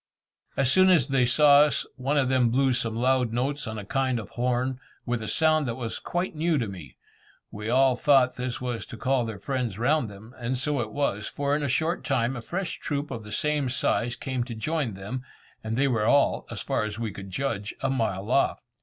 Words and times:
As 0.57 0.71
soon 0.71 0.89
as 0.89 1.09
they 1.09 1.25
saw 1.25 1.59
us, 1.61 1.85
one 1.95 2.17
of 2.17 2.27
them 2.27 2.49
blew 2.49 2.73
some 2.73 2.95
loud 2.95 3.31
notes 3.31 3.67
on 3.67 3.77
a 3.77 3.85
kind 3.85 4.17
of 4.17 4.31
horn, 4.31 4.79
with 5.05 5.21
a 5.21 5.27
sound 5.27 5.67
that 5.67 5.75
was 5.75 5.99
quite 5.99 6.35
new 6.35 6.57
to 6.57 6.67
me. 6.67 6.97
We 7.51 7.69
all 7.69 7.95
thought 7.95 8.35
this 8.35 8.59
was 8.59 8.87
to 8.87 8.97
call 8.97 9.25
their 9.25 9.37
friends 9.37 9.77
round 9.77 10.09
them, 10.09 10.33
and 10.39 10.57
so 10.57 10.81
it 10.81 10.91
was, 10.91 11.27
for 11.27 11.55
in 11.55 11.61
a 11.61 11.67
short 11.67 12.03
time 12.03 12.35
a 12.35 12.41
fresh 12.41 12.79
troop 12.79 13.11
of 13.11 13.23
the 13.23 13.31
same 13.31 13.69
size 13.69 14.15
came 14.15 14.43
to 14.45 14.55
join 14.55 14.95
them; 14.95 15.23
and 15.63 15.77
they 15.77 15.87
were 15.87 16.07
all, 16.07 16.47
as 16.49 16.63
far 16.63 16.83
as 16.83 16.97
we 16.97 17.11
could 17.11 17.29
judge, 17.29 17.75
a 17.81 17.89
mile 17.91 18.31
off. 18.31 18.59